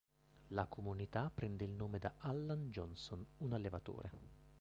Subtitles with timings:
[0.47, 4.11] La comunità prende il nome da Allan Johnson, un allevatore.